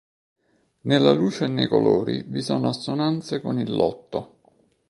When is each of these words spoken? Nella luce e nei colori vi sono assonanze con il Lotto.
Nella 0.85 1.11
luce 1.11 1.45
e 1.45 1.47
nei 1.47 1.67
colori 1.67 2.23
vi 2.23 2.41
sono 2.41 2.69
assonanze 2.69 3.39
con 3.39 3.59
il 3.59 3.69
Lotto. 3.71 4.39